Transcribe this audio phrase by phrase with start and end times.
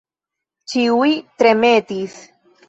[0.73, 1.11] Ĉiuj
[1.43, 2.17] tremetis.